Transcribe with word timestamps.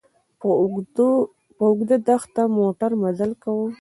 پر 0.39 0.51
اوږده 1.63 1.97
دښته 2.07 2.43
موټر 2.57 2.91
مزل 3.01 3.31
کاوه. 3.41 3.65